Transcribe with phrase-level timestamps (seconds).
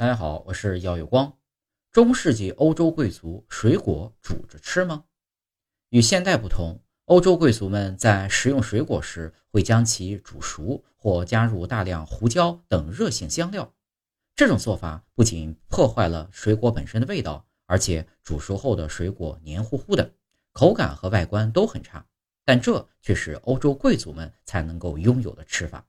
[0.00, 1.36] 大家好，我是耀有光。
[1.92, 5.04] 中世纪欧洲贵族水果煮着吃吗？
[5.90, 13.74] 与现代不同，欧洲贵族们在食用水果时会将其煮熟或加入大量胡椒等热性香料。
[14.34, 20.14] 这种做法不仅破坏了水果本身的味道，而且煮熟后的水果黏糊糊的，
[20.54, 22.06] 口感和外观都很差。
[22.46, 25.86] 但这却是欧洲贵族们才能够拥有的吃法。